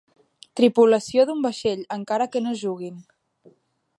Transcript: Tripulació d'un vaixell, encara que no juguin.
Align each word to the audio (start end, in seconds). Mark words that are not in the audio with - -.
Tripulació 0.59 1.25
d'un 1.29 1.43
vaixell, 1.47 1.85
encara 1.99 2.29
que 2.37 2.43
no 2.47 2.57
juguin. 2.65 2.99